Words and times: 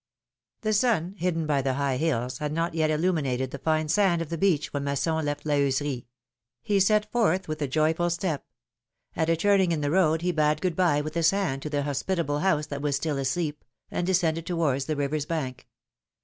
T 0.63 0.69
he 0.69 0.73
sun, 0.73 1.13
hidden 1.19 1.45
by 1.45 1.61
the 1.61 1.75
high 1.75 1.97
hills, 1.97 2.39
had 2.39 2.51
not 2.51 2.73
yet 2.73 2.89
illumi 2.89 3.21
nated 3.21 3.51
the 3.51 3.59
fine 3.59 3.87
sand 3.87 4.19
of 4.19 4.29
the 4.29 4.37
beach 4.39 4.73
when 4.73 4.83
Masson 4.83 5.23
left 5.23 5.45
La 5.45 5.53
Heuserie; 5.53 6.07
he 6.63 6.79
set 6.79 7.11
forth 7.11 7.47
with 7.47 7.61
a 7.61 7.67
joyful 7.67 8.09
step; 8.09 8.47
at 9.15 9.29
a 9.29 9.37
turning 9.37 9.71
in 9.71 9.81
the 9.81 9.91
road 9.91 10.23
he 10.23 10.31
bade 10.31 10.59
good 10.59 10.75
bye 10.75 11.01
with 11.01 11.13
his 11.13 11.29
hand 11.29 11.61
to 11.61 11.69
the 11.69 11.83
hospitable 11.83 12.39
house 12.39 12.65
that 12.65 12.81
was 12.81 12.95
still 12.95 13.19
asleep, 13.19 13.63
and 13.91 14.07
descended 14.07 14.47
towards 14.47 14.85
the 14.85 14.95
river's 14.95 15.27
bank. 15.27 15.67